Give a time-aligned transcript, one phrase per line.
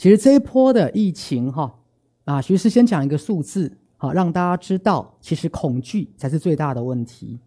[0.00, 1.78] 其实这一波的疫情哈
[2.24, 7.38] 啊，徐师先讲一个数字，好让大家知道，其实恐惧才是最大的问题。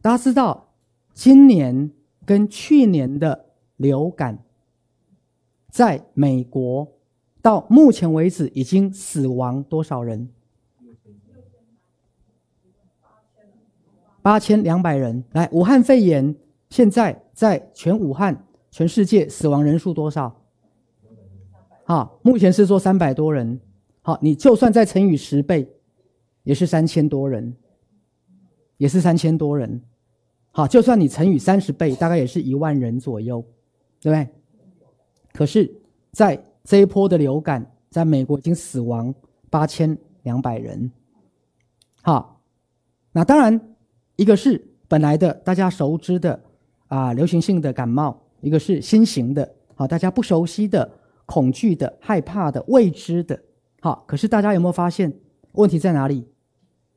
[0.00, 0.68] 大家知道，
[1.12, 1.90] 今年
[2.24, 3.46] 跟去年的
[3.78, 4.38] 流感，
[5.70, 6.86] 在美国
[7.42, 10.28] 到目前为止已经死亡多少人？
[14.22, 15.24] 八千两百人。
[15.32, 16.32] 来，武汉肺炎
[16.70, 20.41] 现在在全武汉、全世界死亡人数多少？
[21.92, 23.60] 啊，目前是说三百多人。
[24.00, 25.68] 好，你就算再乘以十倍，
[26.42, 27.54] 也是三千多人，
[28.78, 29.78] 也是三千多人。
[30.52, 33.44] 好，就算你乘以三十倍，大概也是一万人左右，
[34.00, 34.26] 对不对？
[35.34, 35.70] 可是，
[36.12, 39.14] 在这一波的流感，在美国已经死亡
[39.50, 40.90] 八千两百人。
[42.00, 42.40] 好，
[43.12, 43.60] 那当然，
[44.16, 46.40] 一个是本来的大家熟知的
[46.88, 50.90] 啊流行性的感冒，一个是新型的，好，大家不熟悉的。
[51.24, 53.40] 恐惧的、害怕的、未知的，
[53.80, 54.04] 好。
[54.06, 55.12] 可是大家有没有发现
[55.52, 56.26] 问题在哪里？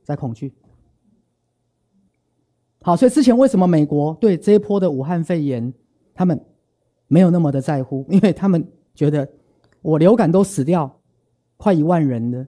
[0.04, 0.54] 在恐惧。
[2.82, 5.74] 好，所以之前为什么美国对这一波的武汉肺炎，
[6.14, 6.40] 他们
[7.08, 8.06] 没有那么的在乎？
[8.10, 9.28] 因为他们觉得
[9.82, 11.00] 我流感都死掉
[11.58, 12.48] 快一万人了，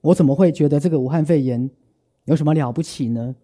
[0.00, 1.70] 我怎么会觉得这个武汉肺炎
[2.24, 3.34] 有什么了不起呢？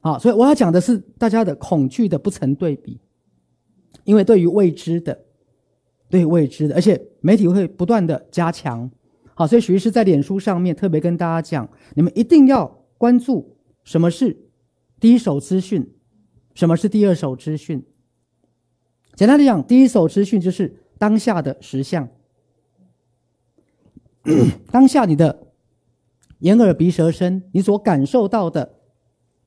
[0.00, 3.00] 好，所以我要讲的是大家的恐惧的不成对比，
[4.04, 5.26] 因为对于未知的。
[6.10, 8.90] 对未知的，而且媒体会不断的加强，
[9.34, 14.36] 好，所以徐医师在脸书上面特别跟大家讲，你们一定要关注什么是
[14.98, 15.88] 第一手资讯，
[16.54, 17.82] 什么是第二手资讯。
[19.14, 22.08] 简单的讲，第一手资讯就是当下的实相，
[24.72, 25.46] 当下你的
[26.40, 28.74] 眼耳鼻舌身，你所感受到的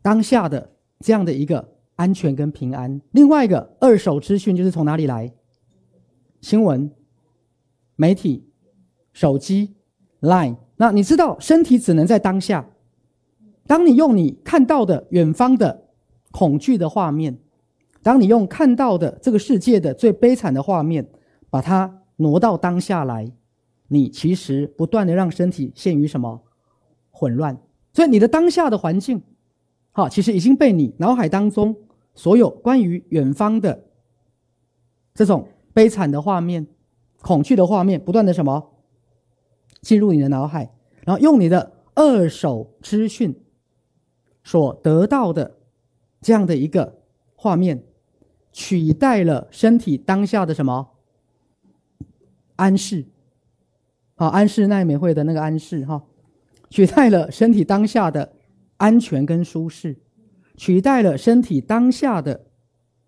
[0.01, 3.01] 当下的这样的一个安全跟平安。
[3.11, 5.33] 另外一个二手资讯就是从哪里来？
[6.43, 6.91] 新闻、
[7.95, 8.45] 媒体、
[9.13, 9.75] 手机、
[10.19, 12.69] Line，那你知道，身体只能在当下。
[13.65, 15.85] 当你用你看到的远方的
[16.31, 17.39] 恐惧的画面，
[18.01, 21.09] 当你用看到的这个世界的最悲惨的画面，
[21.49, 23.31] 把它挪到当下来，
[23.87, 26.43] 你其实不断的让身体陷于什么
[27.09, 27.57] 混乱。
[27.93, 29.23] 所以你的当下的环境，
[29.93, 31.73] 好，其实已经被你脑海当中
[32.13, 33.85] 所有关于远方的
[35.13, 35.47] 这种。
[35.73, 36.67] 悲惨的画面，
[37.21, 38.71] 恐惧的画面，不断的什么？
[39.81, 40.71] 进入你的脑海，
[41.05, 43.35] 然后用你的二手资讯
[44.43, 45.57] 所得到的
[46.21, 47.01] 这样的一个
[47.35, 47.83] 画面，
[48.51, 50.91] 取代了身体当下的什么？
[52.55, 53.05] 安适，
[54.15, 56.03] 好安适奈美惠的那个安适哈，
[56.69, 58.33] 取代了身体当下的
[58.77, 59.97] 安全跟舒适，
[60.55, 62.45] 取代了身体当下的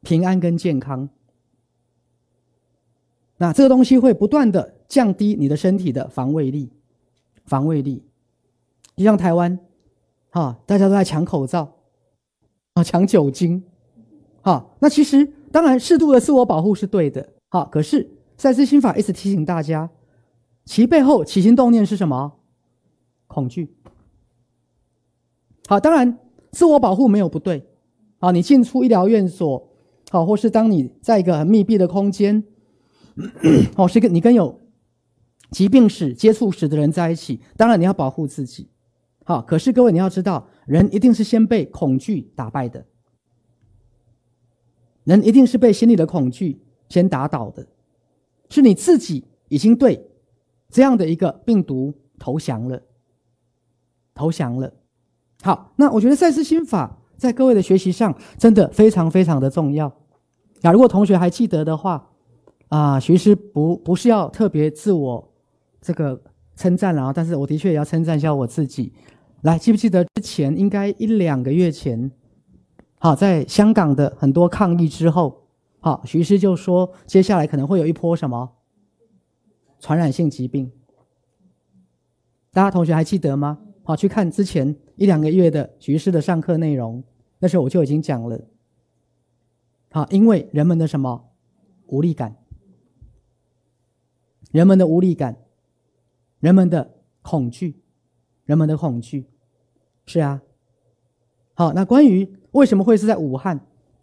[0.02, 1.08] 平安跟健康。
[3.38, 6.72] 那这个东西会不断的降低你的身体的防卫力，
[7.46, 8.02] 防卫力，
[8.96, 9.60] 就像台湾，
[10.30, 11.76] 哈，大家都在抢口罩，
[12.76, 13.62] 啊，抢酒精，
[14.42, 19.90] 哈，那其实当然适度的自我保护是对的，好，可是赛斯心法一直提醒大家，
[20.64, 22.34] 其背后起心动念是什么？
[23.28, 23.76] 恐惧。
[25.68, 26.18] 好，当然
[26.52, 27.68] 自我保护没有不对，
[28.20, 29.68] 啊，你进出医疗院所，
[30.10, 32.42] 好，或是当你在一个很密闭的空间。
[33.78, 34.60] 哦，是跟你跟有
[35.52, 38.70] 疾病史、接触史的人在一起，当然你要保护自己。
[39.24, 42.86] 好，可是各位你要知道，人一定是先被恐惧打败的，
[45.06, 47.66] 人一定是被心里的恐惧先打倒的，
[48.50, 50.10] 是你自己已经对
[50.70, 52.82] 这样的一个病毒投降了，
[54.14, 54.74] 投降了。
[55.42, 59.92] 好，那我觉得赛斯心法在各位的学习上真的非常非常的重要。
[60.62, 62.12] 那如果同学还记得的话。
[62.70, 65.34] 啊，徐师不不是要特别自我
[65.80, 66.20] 这个
[66.56, 68.92] 称赞了啊，但是我的确也要称赞一下我自己。
[69.42, 72.12] 来，记不记得之前应该一两个月前，
[72.98, 75.48] 好，在香港的很多抗议之后，
[75.80, 78.54] 好，徐师就说接下来可能会有一波什么
[79.80, 80.72] 传染性疾病。
[82.52, 83.60] 大家同学还记得吗？
[83.84, 87.04] 好，去看之前一两个月的徐师的上课内容，
[87.38, 88.42] 那时候我就已经讲了。
[89.92, 91.30] 好，因为人们的什么
[91.88, 92.36] 无力感。
[94.56, 95.36] 人们的无力感，
[96.40, 96.90] 人们的
[97.22, 97.76] 恐惧，
[98.46, 99.26] 人们的恐惧，
[100.06, 100.42] 是啊。
[101.56, 103.58] 好，那关于为什么会是在武汉？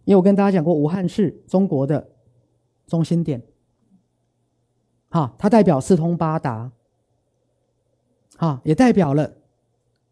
[0.05, 2.07] 因为我跟大家讲过，武汉是中国的
[2.85, 3.41] 中心点。
[5.09, 6.71] 好，它代表四通八达。
[8.37, 9.33] 好，也代表了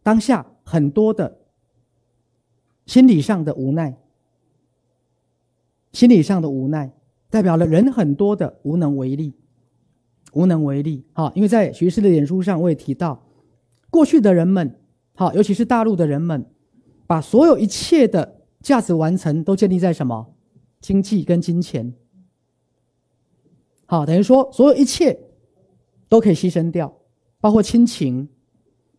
[0.02, 1.38] 当下很多的
[2.88, 3.96] 心理上的无奈，
[5.94, 6.92] 心理上的无奈，
[7.30, 9.36] 代表了人很多的无能为力。
[10.32, 11.06] 无能为力。
[11.14, 13.24] 好，因为在徐师的演书上我也提到，
[13.90, 14.80] 过去的人们，
[15.14, 16.46] 好，尤其是大陆的人们，
[17.08, 20.34] 把所有一切的价值完成都建立在什么？
[20.80, 21.94] 经济跟金钱。
[23.86, 25.20] 好，等于说所有一切
[26.08, 26.98] 都可以牺牲掉，
[27.40, 28.30] 包括亲情，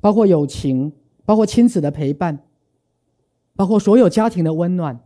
[0.00, 0.93] 包括友情，
[1.25, 2.44] 包括亲子的陪伴，
[3.56, 5.00] 包括所有家庭的温暖。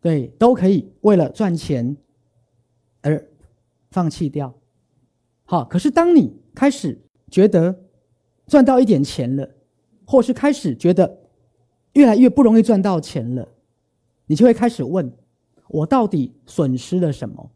[0.00, 1.96] 对，都可以为了赚钱
[3.96, 4.54] 放弃掉。
[5.46, 7.00] 好，可是当你开始
[7.30, 7.86] 觉得
[8.46, 9.48] 赚到一点钱了，
[10.04, 11.20] 或是开始觉得
[11.94, 13.48] 越来越不容易赚到钱了，
[14.26, 15.10] 你就会开始问：
[15.68, 17.50] 我到底损失了什么？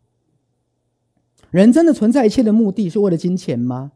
[1.50, 3.93] 人真的存在一切的目的是为了金钱吗？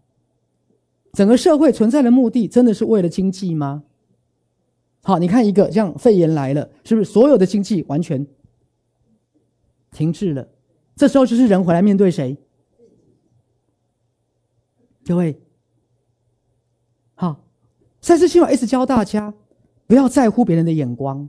[1.14, 3.85] 整个社会存在的目的真的是为了经济吗？
[5.02, 8.26] 好，你看一个像肺炎来了，是不是所有的经济完全？
[9.90, 10.47] 停滞了，
[10.96, 12.37] 这时候就是人回来面对谁？
[15.06, 15.38] 各位，
[17.14, 17.44] 好，
[18.00, 19.35] 赛斯希望一直教大家，
[19.87, 21.29] 不要在乎别人的眼光，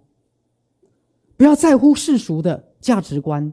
[1.35, 3.51] 不要在乎世俗的价值观，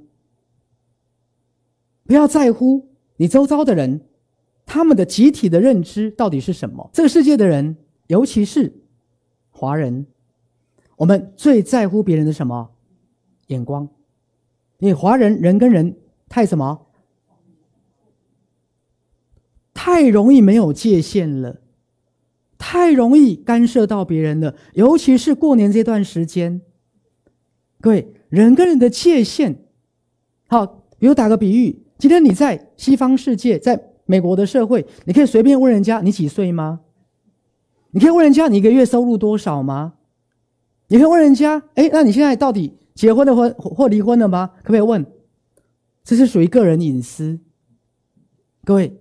[2.05, 4.03] 不要在乎你周遭的人，
[4.65, 6.89] 他们的集体的认知到底是什么？
[6.93, 7.77] 这个世界的人，
[8.07, 8.73] 尤其是
[9.51, 10.07] 华人，
[10.97, 12.71] 我们最在乎别人的什么
[13.49, 13.89] 眼光？
[14.79, 15.97] 你华人人跟人
[16.33, 16.87] 太什么？
[19.75, 21.61] 太容易没有界限了，
[22.57, 24.55] 太容易干涉到别人了。
[24.73, 26.63] 尤其是过年这段时间，
[27.83, 29.59] 各位人跟人的界限，
[30.49, 30.65] 好，
[30.99, 36.81] 比如打个比喻，今天你在西方世界，在美国的社会，你可以随便问人家你几岁吗？
[37.91, 39.93] 你可以问人家你一个月收入多少吗？
[40.89, 42.79] 你可以问人家，哎，那你现在到底？
[42.95, 44.51] 结婚的婚或离婚了吗？
[44.63, 45.05] 可不可以问？
[46.05, 47.39] 这是属于个人隐私。
[48.65, 48.97] 各位，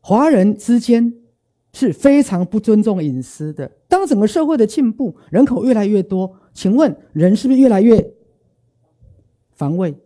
[0.00, 1.14] 华人之间
[1.72, 3.70] 是非常不尊重隐私的。
[3.88, 8.14] 当整个社会的进步，人口越来越多，请问人是不是越来越
[9.52, 9.96] 防卫？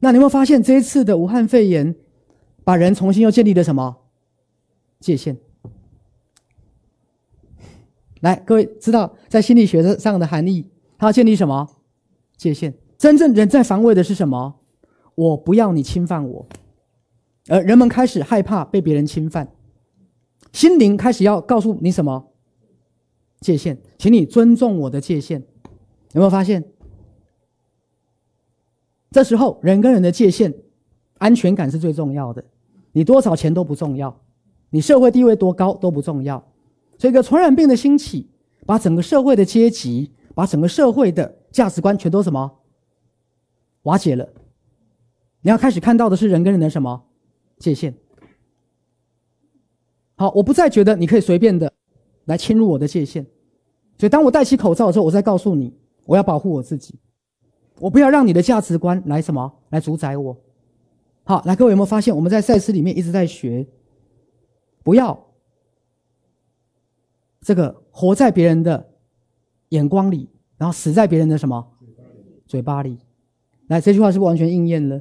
[0.00, 1.94] 那你有没有发现这一次的武汉肺炎，
[2.64, 3.96] 把人重新又建立了什么
[5.00, 5.36] 界限？
[8.20, 10.68] 来，各位知道在心理学上的含义？
[10.98, 11.68] 它要建立什么
[12.36, 12.74] 界限？
[12.98, 14.56] 真正人在防卫的是什么？
[15.14, 16.46] 我不要你侵犯我，
[17.48, 19.52] 而人们开始害怕被别人侵犯，
[20.52, 22.32] 心灵开始要告诉你什么
[23.40, 23.78] 界限？
[23.98, 25.44] 请你尊重我的界限。
[26.12, 26.64] 有没有发现？
[29.10, 30.52] 这时候人跟人的界限，
[31.18, 32.44] 安全感是最重要的。
[32.92, 34.20] 你多少钱都不重要，
[34.70, 36.44] 你社会地位多高都不重要。
[36.98, 38.28] 所以，一个传染病的兴起，
[38.66, 40.12] 把整个社会的阶级。
[40.34, 42.60] 把整个社会的价值观全都什么
[43.82, 44.28] 瓦解了？
[45.40, 47.04] 你要开始看到的是人跟人的什么
[47.58, 47.94] 界限？
[50.16, 51.72] 好，我不再觉得你可以随便的
[52.24, 53.24] 来侵入我的界限。
[53.96, 56.98] 所以，当我戴起口罩的时候，我再告诉你，我要保护我自己，
[57.78, 60.36] 我不要让你的价值观来什么来主宰我。
[61.24, 63.66] 好，来，各位有没有发现，我们在赛事里面一直在学，
[64.82, 65.26] 不要
[67.40, 68.88] 这个活在别人的。
[69.70, 71.76] 眼光里，然后死在别人的什么
[72.46, 72.98] 嘴巴里？
[73.68, 75.00] 来，这句话是不是完全应验了？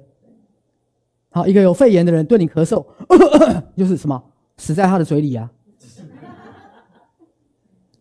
[1.29, 2.85] 好，一个有肺炎的人对你咳嗽，
[3.75, 4.23] 就是什么
[4.57, 5.51] 死在他的嘴里啊？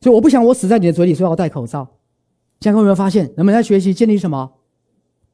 [0.00, 1.88] 所以我不想我死在你的嘴里，所以要戴口罩。
[2.60, 4.52] 现在有没有发现，人们在学习建立什么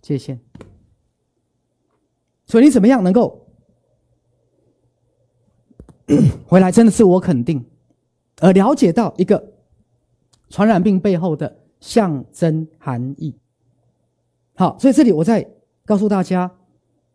[0.00, 0.40] 界限？
[2.46, 3.46] 所以你怎么样能够
[6.46, 7.64] 回来真的自我肯定，
[8.40, 9.52] 而了解到一个？
[10.50, 13.34] 传染病背后的象征含义。
[14.54, 15.48] 好，所以这里我再
[15.84, 16.50] 告诉大家，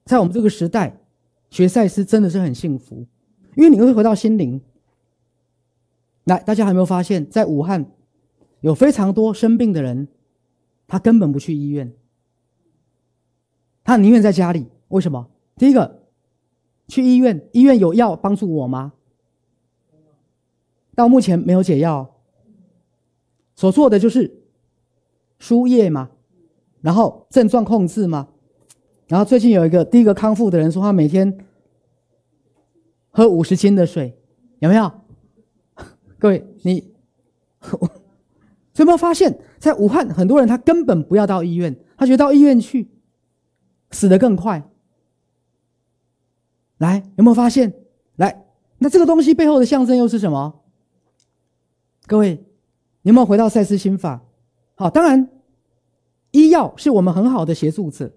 [0.05, 0.99] 在我们这个时代，
[1.49, 3.05] 学赛斯真的是很幸福，
[3.55, 4.61] 因为你会回到心灵。
[6.25, 7.89] 来，大家有没有发现，在武汉
[8.61, 10.07] 有非常多生病的人，
[10.87, 11.93] 他根本不去医院，
[13.83, 14.67] 他宁愿在家里。
[14.89, 15.29] 为什么？
[15.55, 16.03] 第一个，
[16.87, 18.93] 去医院，医院有药帮助我吗？
[20.95, 22.15] 到目前没有解药。
[23.55, 24.43] 所做的就是
[25.39, 26.11] 输液嘛，
[26.87, 28.29] 然后症状控制嘛，
[29.07, 31.37] 然后最近有一个第一个康复的人说，他每天
[33.09, 34.17] 喝五十斤的水，
[34.59, 34.89] 有没有？
[36.17, 36.93] 各位，你
[38.77, 42.89] 有没有发现，在武汉很多人他根本不要到医院，他觉得到医院去
[43.91, 44.63] 死得更快。
[46.77, 47.73] 来，有没有发现？
[48.15, 48.45] 来，
[48.77, 50.61] 那这个东西背后的象征又是什么？
[52.05, 52.45] 各位。
[53.01, 54.21] 有没有回到赛斯心法？
[54.75, 55.29] 好，当然，
[56.37, 58.11] 医药是我们很好的协助者，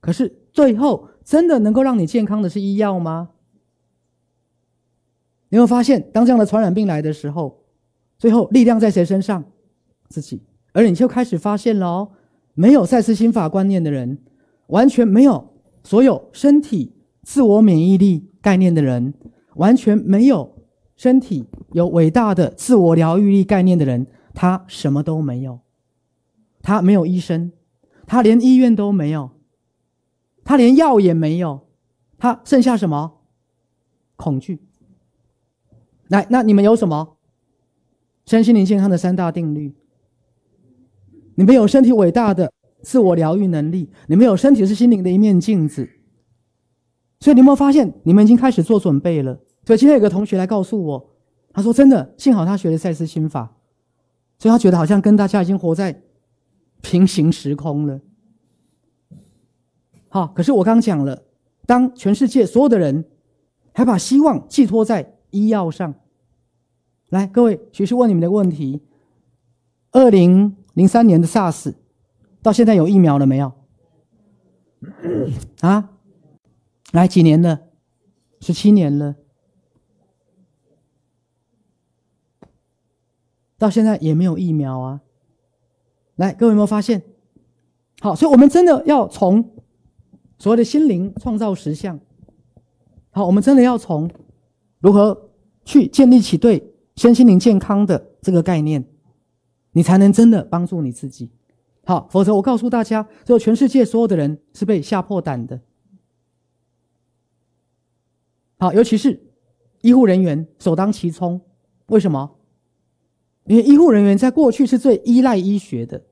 [0.00, 3.30] 可是最后真的能够让你健康的是医药吗？
[5.48, 7.64] 你会发现，当这样的传染病来的时候，
[8.16, 9.44] 最后力量在谁身上？
[10.08, 10.42] 自己。
[10.72, 12.10] 而你就开始发现了哦，
[12.54, 14.18] 没有赛斯心法观念的人，
[14.68, 19.14] 完全没有所有身体自我免疫力概念的人，
[19.56, 20.54] 完全没有
[20.96, 25.58] 身体有伟大的自我疗愈力概念的人，他什么都没有，
[26.62, 27.52] 他没有医生，
[28.06, 29.30] 他连医院都没有，
[30.44, 31.66] 他连药也没有，
[32.18, 33.20] 他剩下什么？
[34.16, 34.60] 恐惧。
[36.08, 37.16] 来，那你们有什么？
[38.26, 39.74] 身心灵健康的三大定律。
[41.34, 45.88] 你们有身体伟大的自我疗愈能力，你们有身体是心灵的一面镜子。
[47.20, 49.38] 所以你有没有发现，你们已经开始做准备了？
[49.64, 51.10] 所以今天有个同学来告诉我，
[51.52, 53.56] 他说：“真的，幸好他学了赛斯心法，
[54.38, 56.02] 所以他觉得好像跟大家已经活在
[56.82, 58.00] 平行时空了。”
[60.08, 61.22] 好，可是我刚讲了，
[61.66, 63.04] 当全世界所有的人
[63.74, 65.14] 还把希望寄托在。
[65.30, 65.94] 医药上，
[67.10, 68.80] 来，各位，学士问你们的问题：
[69.90, 71.74] 二零零三年的 SARS，
[72.40, 73.52] 到现在有疫苗了没有？
[75.60, 75.90] 啊？
[76.92, 77.60] 来，几年了？
[78.40, 79.16] 十七年了，
[83.58, 85.02] 到现在也没有疫苗啊！
[86.18, 87.02] 来，各位有没有发现？
[88.00, 89.42] 好，所以我们真的要从
[90.38, 91.98] 所谓的心灵创造实相。
[93.10, 94.08] 好，我们真的要从。
[94.80, 95.30] 如何
[95.64, 98.84] 去建立起对身心灵健康的这个概念，
[99.72, 101.32] 你才能真的帮助你自己？
[101.84, 105.60] 好，否则我告诉大家，就全世界所有的人是被吓破胆的。
[108.60, 109.20] 好，尤其是
[109.80, 111.40] 医护人员首当其冲。
[111.86, 112.36] 为什么？
[113.46, 116.04] 因为医护人员在过去是最依赖医学的。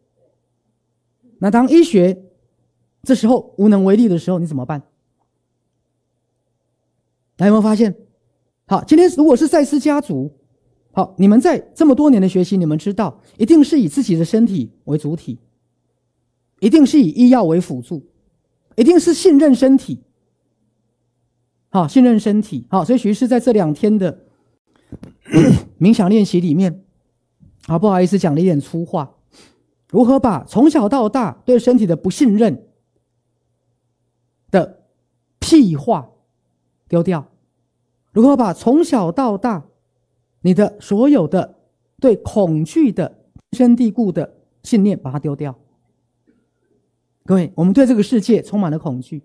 [1.38, 2.25] 那当医学
[3.02, 4.81] 这时候无能为力的时候，你怎么办？
[7.37, 7.95] 大家有没有发现？
[8.66, 10.33] 好，今天如果是赛斯家族，
[10.93, 15.38] 好，你们在这么多年的学习，你们知道，一定是以自己的身体为主体，
[16.61, 18.07] 一定是以医药为辅助，
[18.75, 20.02] 一定是信任身体。
[21.69, 22.66] 好，信任身体。
[22.71, 24.25] 好，所以徐师在这两天的
[25.78, 26.83] 冥想练习里面，
[27.66, 29.16] 啊，不好意思讲了一点粗话，
[29.88, 32.69] 如何把从小到大对身体的不信任
[34.50, 34.85] 的
[35.38, 36.11] 屁话
[36.88, 37.31] 丢掉。
[38.12, 39.66] 如何把从小到大
[40.40, 41.59] 你的所有的
[42.00, 45.59] 对恐惧的根深蒂固的信念把它丢掉？
[47.25, 49.23] 各位，我们对这个世界充满了恐惧，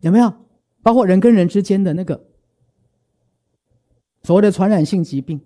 [0.00, 0.32] 有没有？
[0.82, 2.24] 包括人跟人之间的那个
[4.22, 5.40] 所谓的传染性疾病，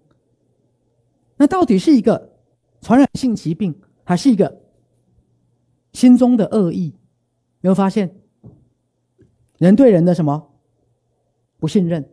[1.37, 2.33] 那到底是一个
[2.81, 3.75] 传染性疾病，
[4.09, 4.63] 还是一个
[5.93, 6.87] 心中的恶意？
[6.87, 6.95] 有
[7.61, 8.17] 没有发现
[9.59, 10.51] 人对人的什么
[11.59, 12.09] 不信任？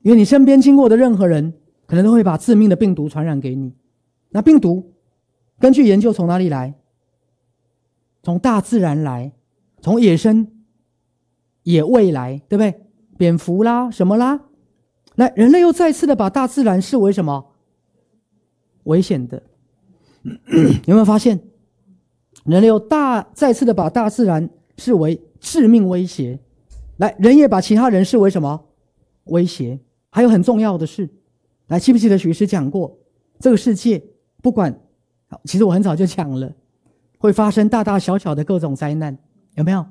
[0.00, 1.52] 因为你身边经过的任何人，
[1.84, 3.74] 可能都会把致命的病毒传染给你。
[4.30, 4.94] 那病毒，
[5.58, 6.72] 根据研究从哪里来？
[8.22, 9.32] 从大自然来，
[9.82, 10.50] 从野生、
[11.64, 12.86] 野味来，对不对？
[13.18, 14.46] 蝙蝠啦，什么啦？
[15.16, 17.52] 来，人类又再次的把大自然视为什么？
[18.84, 19.42] 危险的。
[20.86, 21.40] 有没有发现？
[22.44, 26.38] 人类又大再次的把大自然视为致命威胁。
[26.96, 28.66] 来，人也把其他人视为什么？
[29.24, 29.80] 威胁。
[30.10, 31.08] 还有很重要的是，
[31.68, 32.98] 来记不记得许师讲过，
[33.38, 34.02] 这个世界
[34.42, 34.78] 不管，
[35.44, 36.54] 其实我很早就讲了，
[37.18, 39.16] 会发生大大小小的各种灾难，
[39.54, 39.84] 有没有？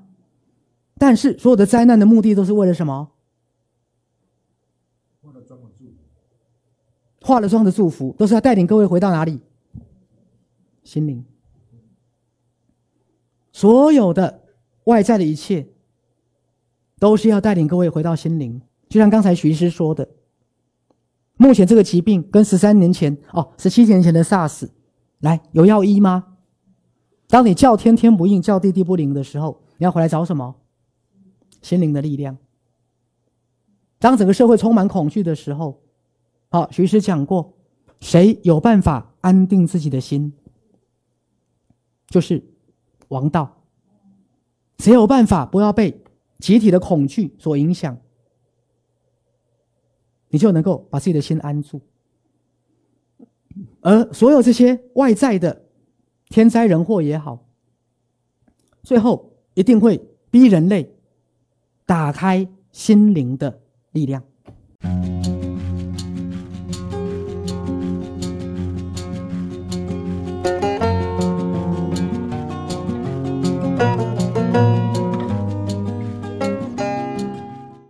[0.97, 3.09] 但是所有的灾难的目的都是为了什么？
[5.21, 5.95] 化了妆的祝福，
[7.21, 9.39] 化了妆的祝福都是要带领各位回到哪里？
[10.83, 11.23] 心灵。
[13.51, 14.43] 所有的
[14.85, 15.67] 外在的一切，
[16.99, 18.61] 都是要带领各位回到心灵。
[18.89, 20.09] 就像刚才徐师说的，
[21.37, 24.69] 目前这个疾病跟十三年前、哦，十七年前的 SARS，
[25.19, 26.37] 来有药医吗？
[27.27, 30.55] 当你叫天天不应，叫地地不灵的时候，你要回来找什么？
[31.61, 32.37] 心灵的力量。
[33.99, 35.81] 当整个社会充满恐惧的时候，
[36.49, 37.53] 好，徐师讲过，
[37.99, 40.33] 谁有办法安定自己的心？
[42.13, 42.43] 就是
[43.08, 43.63] 王道。
[44.77, 46.00] 谁有办法不要被
[46.38, 47.98] 集体的恐惧所影响？
[50.29, 51.82] 你就能够把自己的心安住，
[53.82, 55.63] 而所有这些外在的
[56.29, 57.43] 天灾人祸也好，
[58.84, 60.96] 最后一定会逼人类
[61.88, 63.60] 打开心灵的
[63.91, 64.24] 力量。